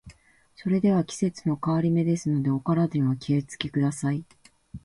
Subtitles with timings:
[0.55, 4.25] それでは、季節の変わり目ですので、お体にはお気を付けください。